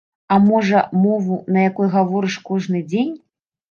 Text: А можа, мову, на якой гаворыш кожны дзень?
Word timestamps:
А 0.35 0.37
можа, 0.45 0.81
мову, 1.03 1.39
на 1.53 1.69
якой 1.69 1.95
гаворыш 1.99 2.43
кожны 2.53 2.87
дзень? 2.93 3.19